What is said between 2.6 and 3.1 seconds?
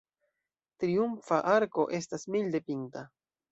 pinta.